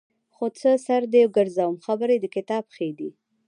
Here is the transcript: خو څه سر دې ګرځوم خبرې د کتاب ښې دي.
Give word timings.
خو 0.35 0.45
څه 0.59 0.69
سر 0.85 1.01
دې 1.13 1.23
ګرځوم 1.35 1.75
خبرې 1.85 2.15
د 2.19 2.25
کتاب 2.35 2.63
ښې 2.75 2.89
دي. 2.97 3.09